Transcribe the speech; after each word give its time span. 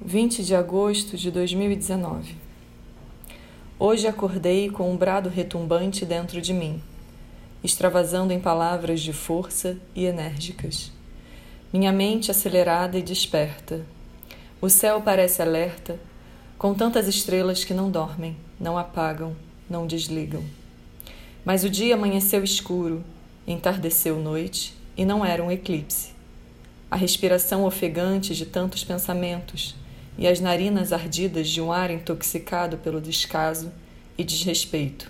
20 0.00 0.44
de 0.44 0.54
agosto 0.54 1.16
de 1.16 1.28
2019. 1.28 2.36
Hoje 3.80 4.06
acordei 4.06 4.70
com 4.70 4.88
um 4.88 4.96
brado 4.96 5.28
retumbante 5.28 6.06
dentro 6.06 6.40
de 6.40 6.54
mim, 6.54 6.80
extravasando 7.64 8.32
em 8.32 8.38
palavras 8.38 9.00
de 9.00 9.12
força 9.12 9.76
e 9.96 10.04
enérgicas. 10.04 10.92
Minha 11.72 11.92
mente 11.92 12.30
acelerada 12.30 12.96
e 12.96 13.02
desperta. 13.02 13.84
O 14.60 14.70
céu 14.70 15.02
parece 15.02 15.42
alerta, 15.42 15.98
com 16.56 16.72
tantas 16.74 17.08
estrelas 17.08 17.64
que 17.64 17.74
não 17.74 17.90
dormem, 17.90 18.36
não 18.58 18.78
apagam, 18.78 19.34
não 19.68 19.84
desligam. 19.84 20.44
Mas 21.44 21.64
o 21.64 21.68
dia 21.68 21.96
amanheceu 21.96 22.44
escuro, 22.44 23.04
entardeceu 23.48 24.16
noite 24.20 24.76
e 24.96 25.04
não 25.04 25.24
era 25.24 25.42
um 25.42 25.50
eclipse. 25.50 26.12
A 26.88 26.94
respiração 26.94 27.64
ofegante 27.64 28.32
de 28.32 28.46
tantos 28.46 28.84
pensamentos 28.84 29.74
e 30.18 30.26
as 30.26 30.40
narinas 30.40 30.92
ardidas 30.92 31.48
de 31.48 31.62
um 31.62 31.72
ar 31.72 31.92
intoxicado 31.92 32.76
pelo 32.78 33.00
descaso 33.00 33.70
e 34.18 34.24
desrespeito. 34.24 35.08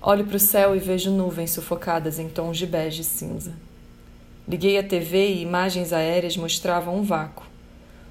Olho 0.00 0.24
para 0.24 0.36
o 0.36 0.40
céu 0.40 0.74
e 0.74 0.78
vejo 0.78 1.10
nuvens 1.10 1.50
sufocadas 1.50 2.18
em 2.18 2.28
tons 2.28 2.56
de 2.56 2.66
bege 2.66 3.04
cinza. 3.04 3.52
Liguei 4.48 4.78
a 4.78 4.82
TV 4.82 5.28
e 5.28 5.42
imagens 5.42 5.92
aéreas 5.92 6.36
mostravam 6.36 6.96
um 6.96 7.02
vácuo, 7.02 7.46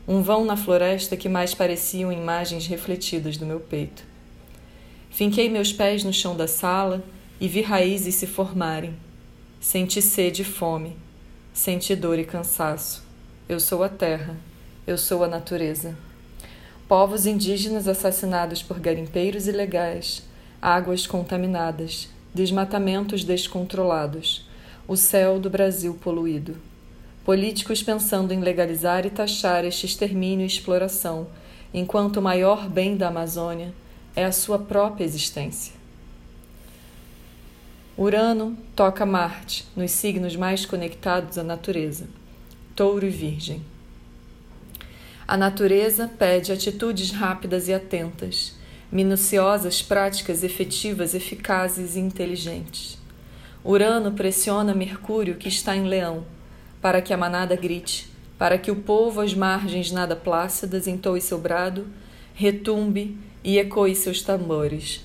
um 0.07 0.21
vão 0.21 0.45
na 0.45 0.55
floresta 0.55 1.17
que 1.17 1.27
mais 1.27 1.55
pareciam 1.55 2.11
imagens 2.11 2.67
refletidas 2.67 3.35
do 3.35 3.45
meu 3.45 3.59
peito. 3.59 4.03
Finquei 5.09 5.49
meus 5.49 5.73
pés 5.73 6.03
no 6.03 6.13
chão 6.13 6.37
da 6.37 6.47
sala 6.47 7.03
e 7.39 7.47
vi 7.47 7.61
raízes 7.61 8.15
se 8.15 8.27
formarem. 8.27 8.93
Senti 9.59 10.01
sede 10.01 10.43
e 10.43 10.45
fome, 10.45 10.95
senti 11.53 11.95
dor 11.95 12.17
e 12.17 12.23
cansaço. 12.23 13.03
Eu 13.49 13.59
sou 13.59 13.83
a 13.83 13.89
terra 13.89 14.37
eu 14.91 14.97
sou 14.97 15.23
a 15.23 15.27
natureza. 15.27 15.95
Povos 16.87 17.25
indígenas 17.25 17.87
assassinados 17.87 18.61
por 18.61 18.79
garimpeiros 18.79 19.47
ilegais, 19.47 20.23
águas 20.61 21.07
contaminadas, 21.07 22.09
desmatamentos 22.33 23.23
descontrolados, 23.23 24.45
o 24.87 24.97
céu 24.97 25.39
do 25.39 25.49
Brasil 25.49 25.93
poluído. 25.93 26.57
Políticos 27.23 27.81
pensando 27.81 28.33
em 28.33 28.41
legalizar 28.41 29.05
e 29.05 29.09
taxar 29.09 29.63
este 29.63 29.85
extermínio 29.85 30.43
e 30.43 30.47
exploração, 30.47 31.27
enquanto 31.73 32.17
o 32.17 32.21
maior 32.21 32.69
bem 32.69 32.97
da 32.97 33.07
Amazônia 33.07 33.73
é 34.13 34.25
a 34.25 34.31
sua 34.31 34.59
própria 34.59 35.05
existência. 35.05 35.73
Urano 37.97 38.57
toca 38.75 39.05
Marte 39.05 39.65
nos 39.75 39.91
signos 39.91 40.35
mais 40.35 40.65
conectados 40.65 41.37
à 41.37 41.43
natureza, 41.43 42.09
Touro 42.75 43.05
e 43.05 43.09
Virgem. 43.09 43.70
A 45.31 45.37
natureza 45.37 46.11
pede 46.19 46.51
atitudes 46.51 47.11
rápidas 47.11 47.69
e 47.69 47.73
atentas, 47.73 48.53
minuciosas, 48.91 49.81
práticas, 49.81 50.43
efetivas, 50.43 51.15
eficazes 51.15 51.95
e 51.95 52.01
inteligentes. 52.01 52.97
Urano 53.63 54.11
pressiona 54.11 54.73
Mercúrio, 54.73 55.37
que 55.37 55.47
está 55.47 55.73
em 55.73 55.87
Leão, 55.87 56.25
para 56.81 57.01
que 57.01 57.13
a 57.13 57.17
manada 57.17 57.55
grite, 57.55 58.11
para 58.37 58.57
que 58.57 58.69
o 58.71 58.75
povo 58.75 59.21
às 59.21 59.33
margens 59.33 59.89
nada 59.89 60.17
plácidas 60.17 60.85
entoe 60.85 61.21
seu 61.21 61.37
brado, 61.37 61.87
retumbe 62.33 63.17
e 63.41 63.57
ecoe 63.57 63.95
seus 63.95 64.21
tambores. 64.21 65.01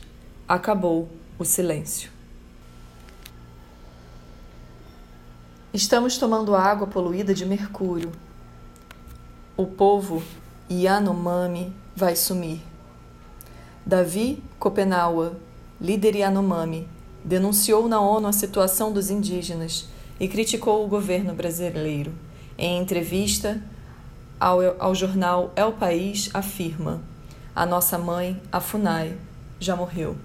Acabou 0.49 1.09
o 1.39 1.45
silêncio. 1.45 2.11
Estamos 5.73 6.19
tomando 6.19 6.57
água 6.57 6.89
poluída 6.89 7.33
de 7.33 7.47
mercúrio, 7.47 8.11
o 9.57 9.65
povo 9.67 10.23
Yanomami 10.71 11.73
vai 11.95 12.15
sumir. 12.15 12.61
Davi 13.85 14.43
Kopenawa, 14.59 15.37
líder 15.81 16.17
Yanomami, 16.17 16.87
denunciou 17.25 17.89
na 17.89 18.01
ONU 18.01 18.29
a 18.29 18.33
situação 18.33 18.93
dos 18.93 19.11
indígenas 19.11 19.89
e 20.21 20.29
criticou 20.29 20.85
o 20.85 20.89
governo 20.89 21.33
brasileiro. 21.35 22.13
Em 22.59 22.79
entrevista 22.79 23.63
ao, 24.39 24.59
ao 24.79 24.95
jornal 24.95 25.53
El 25.57 25.73
País, 25.73 26.29
afirma: 26.35 27.01
A 27.55 27.65
nossa 27.65 27.97
mãe, 27.97 28.41
a 28.53 28.61
Funai, 28.61 29.17
já 29.59 29.75
morreu. 29.75 30.17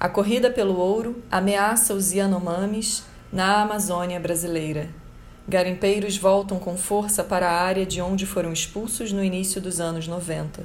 A 0.00 0.08
corrida 0.08 0.50
pelo 0.50 0.76
ouro 0.76 1.22
ameaça 1.30 1.94
os 1.94 2.12
Yanomamis 2.12 3.04
na 3.32 3.62
Amazônia 3.62 4.18
brasileira. 4.18 5.03
Garimpeiros 5.46 6.16
voltam 6.16 6.58
com 6.58 6.74
força 6.74 7.22
para 7.22 7.50
a 7.50 7.60
área 7.60 7.84
de 7.84 8.00
onde 8.00 8.24
foram 8.24 8.50
expulsos 8.50 9.12
no 9.12 9.22
início 9.22 9.60
dos 9.60 9.78
anos 9.78 10.08
90. 10.08 10.64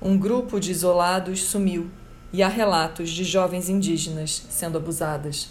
Um 0.00 0.16
grupo 0.16 0.58
de 0.58 0.70
isolados 0.70 1.42
sumiu 1.44 1.90
e 2.32 2.42
há 2.42 2.48
relatos 2.48 3.10
de 3.10 3.22
jovens 3.22 3.68
indígenas 3.68 4.46
sendo 4.48 4.78
abusadas. 4.78 5.50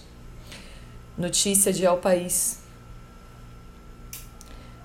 Notícia 1.16 1.72
de 1.72 1.86
El 1.86 1.98
País. 1.98 2.60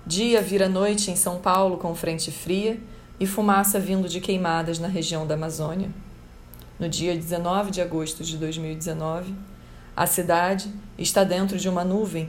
Dia 0.06 0.42
vira 0.42 0.68
noite 0.68 1.10
em 1.10 1.16
São 1.16 1.38
Paulo 1.38 1.78
com 1.78 1.94
frente 1.94 2.30
fria 2.30 2.78
e 3.18 3.26
fumaça 3.26 3.80
vindo 3.80 4.06
de 4.06 4.20
queimadas 4.20 4.78
na 4.78 4.88
região 4.88 5.26
da 5.26 5.34
Amazônia. 5.34 5.88
No 6.78 6.90
dia 6.90 7.14
19 7.14 7.70
de 7.70 7.80
agosto 7.80 8.22
de 8.22 8.36
2019, 8.36 9.34
a 9.96 10.06
cidade 10.06 10.70
está 10.98 11.24
dentro 11.24 11.56
de 11.56 11.68
uma 11.70 11.84
nuvem 11.84 12.28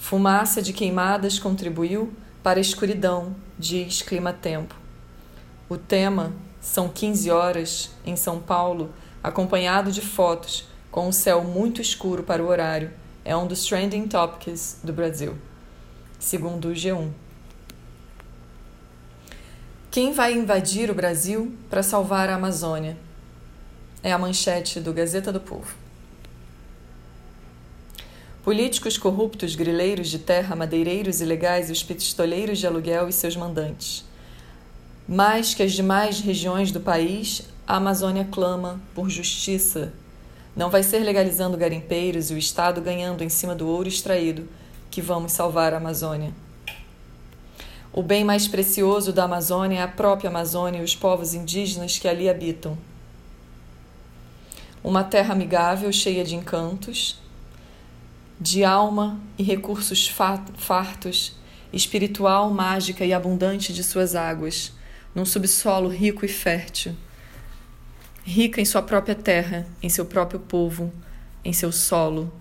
Fumaça 0.00 0.60
de 0.60 0.72
queimadas 0.72 1.38
contribuiu 1.38 2.12
para 2.42 2.58
a 2.58 2.60
escuridão, 2.60 3.36
diz 3.56 4.02
Clima 4.02 4.32
Tempo. 4.32 4.74
O 5.68 5.76
tema 5.76 6.32
são 6.60 6.88
15 6.88 7.30
horas 7.30 7.90
em 8.04 8.16
São 8.16 8.40
Paulo, 8.40 8.92
acompanhado 9.22 9.92
de 9.92 10.00
fotos 10.00 10.66
com 10.90 11.06
o 11.06 11.12
céu 11.12 11.44
muito 11.44 11.80
escuro 11.80 12.24
para 12.24 12.42
o 12.42 12.48
horário. 12.48 12.90
É 13.24 13.36
um 13.36 13.46
dos 13.46 13.64
trending 13.64 14.08
topics 14.08 14.80
do 14.82 14.92
Brasil, 14.92 15.38
segundo 16.18 16.70
o 16.70 16.72
G1. 16.72 17.10
Quem 19.92 20.12
vai 20.12 20.32
invadir 20.32 20.90
o 20.90 20.94
Brasil 20.94 21.54
para 21.68 21.84
salvar 21.84 22.28
a 22.30 22.34
Amazônia? 22.34 22.96
É 24.02 24.12
a 24.12 24.18
manchete 24.18 24.80
do 24.80 24.92
Gazeta 24.92 25.30
do 25.30 25.40
Povo. 25.40 25.89
Políticos 28.42 28.96
corruptos, 28.96 29.54
grileiros 29.54 30.08
de 30.08 30.18
terra, 30.18 30.56
madeireiros 30.56 31.20
ilegais 31.20 31.68
e 31.68 31.72
os 31.72 31.82
pistoleiros 31.82 32.58
de 32.58 32.66
aluguel 32.66 33.06
e 33.06 33.12
seus 33.12 33.36
mandantes. 33.36 34.02
Mais 35.06 35.52
que 35.52 35.62
as 35.62 35.72
demais 35.72 36.20
regiões 36.20 36.72
do 36.72 36.80
país, 36.80 37.42
a 37.66 37.76
Amazônia 37.76 38.26
clama 38.30 38.80
por 38.94 39.10
justiça. 39.10 39.92
Não 40.56 40.70
vai 40.70 40.82
ser 40.82 41.00
legalizando 41.00 41.56
garimpeiros 41.58 42.30
e 42.30 42.34
o 42.34 42.38
Estado 42.38 42.80
ganhando 42.80 43.22
em 43.22 43.28
cima 43.28 43.54
do 43.54 43.68
ouro 43.68 43.88
extraído 43.88 44.48
que 44.90 45.02
vamos 45.02 45.32
salvar 45.32 45.74
a 45.74 45.76
Amazônia. 45.76 46.32
O 47.92 48.02
bem 48.02 48.24
mais 48.24 48.48
precioso 48.48 49.12
da 49.12 49.24
Amazônia 49.24 49.80
é 49.80 49.82
a 49.82 49.88
própria 49.88 50.30
Amazônia 50.30 50.80
e 50.80 50.84
os 50.84 50.96
povos 50.96 51.34
indígenas 51.34 51.98
que 51.98 52.08
ali 52.08 52.26
habitam. 52.28 52.78
Uma 54.82 55.04
terra 55.04 55.34
amigável, 55.34 55.92
cheia 55.92 56.24
de 56.24 56.34
encantos, 56.34 57.20
de 58.40 58.64
alma 58.64 59.20
e 59.36 59.42
recursos 59.42 60.08
fartos, 60.08 61.36
espiritual, 61.70 62.50
mágica 62.50 63.04
e 63.04 63.12
abundante 63.12 63.72
de 63.72 63.84
suas 63.84 64.14
águas, 64.14 64.72
num 65.14 65.26
subsolo 65.26 65.88
rico 65.88 66.24
e 66.24 66.28
fértil, 66.28 66.96
rica 68.24 68.60
em 68.60 68.64
sua 68.64 68.80
própria 68.80 69.14
terra, 69.14 69.66
em 69.82 69.90
seu 69.90 70.06
próprio 70.06 70.40
povo, 70.40 70.90
em 71.44 71.52
seu 71.52 71.70
solo, 71.70 72.32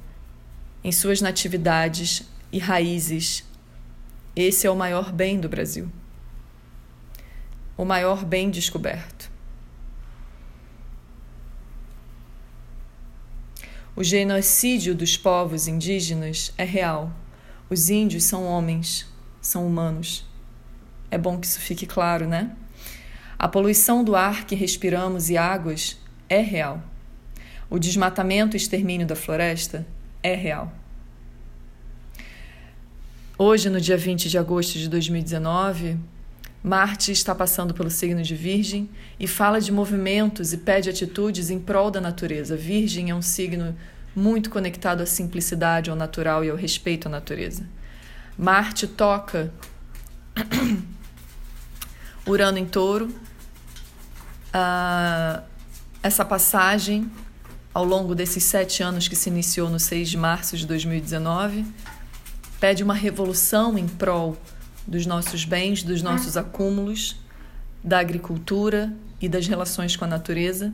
em 0.83 0.91
suas 0.91 1.19
natividades 1.19 2.23
e 2.51 2.59
raízes. 2.59 3.43
Esse 4.35 4.65
é 4.65 4.71
o 4.71 4.75
maior 4.75 5.11
bem 5.11 5.39
do 5.39 5.49
Brasil. 5.49 5.91
O 7.75 7.83
maior 7.83 8.23
bem 8.23 8.49
descoberto. 8.49 9.28
O 13.99 14.03
genocídio 14.03 14.95
dos 14.95 15.17
povos 15.17 15.67
indígenas 15.67 16.53
é 16.57 16.63
real. 16.63 17.13
Os 17.69 17.89
índios 17.89 18.23
são 18.23 18.45
homens, 18.45 19.05
são 19.41 19.67
humanos. 19.67 20.25
É 21.11 21.17
bom 21.17 21.37
que 21.37 21.45
isso 21.45 21.59
fique 21.59 21.85
claro, 21.85 22.25
né? 22.25 22.55
A 23.37 23.45
poluição 23.45 24.01
do 24.01 24.15
ar 24.15 24.45
que 24.45 24.55
respiramos 24.55 25.29
e 25.29 25.35
águas 25.35 25.97
é 26.29 26.39
real. 26.39 26.81
O 27.69 27.77
desmatamento 27.77 28.55
e 28.55 28.57
extermínio 28.57 29.05
da 29.05 29.17
floresta 29.17 29.85
é 30.23 30.33
real. 30.33 30.71
Hoje, 33.37 33.69
no 33.69 33.81
dia 33.81 33.97
20 33.97 34.29
de 34.29 34.37
agosto 34.37 34.79
de 34.79 34.87
2019, 34.87 35.99
Marte 36.61 37.11
está 37.11 37.33
passando 37.33 37.73
pelo 37.73 37.89
signo 37.89 38.21
de 38.21 38.35
Virgem 38.35 38.89
e 39.19 39.27
fala 39.27 39.61
de 39.61 39.71
movimentos 39.71 40.51
e 40.51 40.57
pede 40.57 40.89
atitudes 40.89 41.49
em 41.49 41.59
prol 41.59 41.89
da 41.89 42.01
natureza. 42.01 42.57
Virgem 42.57 43.09
é 43.09 43.15
um 43.15 43.21
signo 43.21 43.75
muito 44.15 44.49
conectado 44.49 45.01
à 45.01 45.05
simplicidade, 45.05 45.89
ao 45.89 45.95
natural 45.95 46.43
e 46.43 46.49
ao 46.49 46.57
respeito 46.57 47.07
à 47.07 47.11
natureza. 47.11 47.63
Marte 48.37 48.87
toca 48.87 49.53
Urano 52.27 52.57
em 52.57 52.65
touro. 52.65 53.05
Uh, 54.53 55.41
essa 56.03 56.25
passagem 56.25 57.09
ao 57.73 57.85
longo 57.85 58.15
desses 58.15 58.43
sete 58.43 58.83
anos 58.83 59.07
que 59.07 59.15
se 59.15 59.29
iniciou 59.29 59.69
no 59.69 59.79
6 59.79 60.09
de 60.09 60.17
março 60.17 60.57
de 60.57 60.65
2019 60.65 61.65
pede 62.59 62.83
uma 62.83 62.93
revolução 62.93 63.77
em 63.77 63.87
prol 63.87 64.37
dos 64.89 65.05
nossos 65.05 65.45
bens, 65.45 65.83
dos 65.83 66.01
nossos 66.01 66.35
acúmulos, 66.35 67.15
da 67.83 67.99
agricultura 67.99 68.91
e 69.21 69.29
das 69.29 69.47
relações 69.47 69.95
com 69.95 70.03
a 70.03 70.07
natureza. 70.07 70.73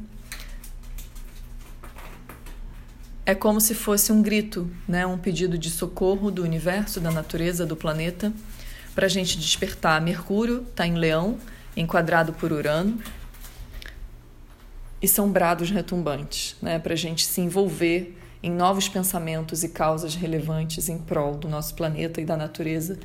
É 3.25 3.35
como 3.35 3.59
se 3.59 3.75
fosse 3.75 4.13
um 4.13 4.21
grito, 4.21 4.71
né? 4.87 5.05
um 5.05 5.17
pedido 5.17 5.57
de 5.57 5.69
socorro 5.69 6.31
do 6.31 6.43
universo, 6.43 7.01
da 7.01 7.11
natureza, 7.11 7.65
do 7.65 7.75
planeta, 7.75 8.31
para 8.93 9.07
a 9.07 9.09
gente 9.09 9.37
despertar. 9.37 9.99
Mercúrio 9.99 10.65
está 10.69 10.87
em 10.87 10.93
Leão, 10.93 11.37
enquadrado 11.75 12.31
por 12.31 12.53
Urano, 12.53 12.97
e 15.01 15.07
são 15.07 15.29
brados 15.29 15.69
retumbantes, 15.69 16.55
né? 16.61 16.79
para 16.79 16.93
a 16.93 16.97
gente 16.97 17.25
se 17.25 17.41
envolver 17.41 18.17
em 18.41 18.51
novos 18.51 18.87
pensamentos 18.87 19.63
e 19.63 19.69
causas 19.69 20.15
relevantes 20.15 20.87
em 20.87 20.99
prol 20.99 21.35
do 21.35 21.49
nosso 21.49 21.75
planeta 21.75 22.21
e 22.21 22.25
da 22.25 22.37
natureza 22.37 22.97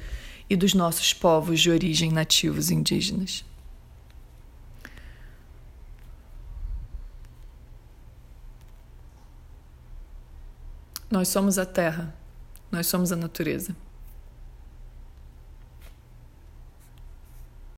e 0.51 0.57
dos 0.57 0.75
nossos 0.75 1.15
povos 1.15 1.61
de 1.61 1.71
origem 1.71 2.11
nativos 2.11 2.73
indígenas. 2.73 3.45
Nós 11.09 11.29
somos 11.29 11.57
a 11.57 11.65
terra, 11.65 12.13
nós 12.71 12.89
somos 12.89 13.13
a 13.13 13.17
natureza. 13.17 13.77